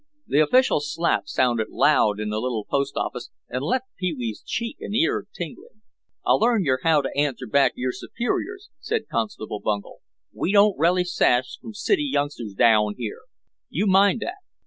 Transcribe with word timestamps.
The 0.25 0.39
official 0.39 0.79
slap 0.79 1.27
sounded 1.27 1.69
loud 1.69 2.19
in 2.19 2.29
the 2.31 2.39
little 2.39 2.65
post 2.65 2.95
office 2.97 3.29
and 3.47 3.61
left 3.63 3.85
Pee 3.99 4.15
wee's 4.17 4.41
cheek 4.41 4.77
and 4.79 4.95
ear 4.95 5.27
tingling. 5.31 5.83
"I'll 6.25 6.39
learn 6.39 6.65
yer 6.65 6.79
haow 6.81 7.01
to 7.03 7.15
answer 7.15 7.45
back 7.45 7.73
yer 7.75 7.91
superiors," 7.91 8.71
said 8.79 9.07
Constable 9.11 9.59
Bungel. 9.61 9.99
"We 10.33 10.53
daon't 10.53 10.79
relish 10.79 11.13
sass 11.13 11.55
from 11.61 11.75
city 11.75 12.09
youngsters 12.11 12.55
daown 12.57 12.95
here, 12.97 13.21
you 13.69 13.85
mind 13.85 14.21
that. 14.21 14.37